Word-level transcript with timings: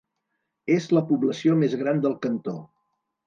És 0.75 0.87
la 0.99 1.03
població 1.11 1.57
més 1.65 1.77
gran 1.83 2.01
del 2.07 2.17
cantó. 2.25 2.57